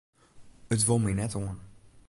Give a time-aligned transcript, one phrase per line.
[0.73, 1.57] It wol my net oan.